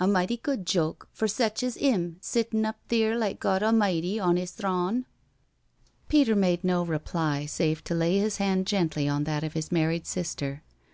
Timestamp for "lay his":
7.94-8.38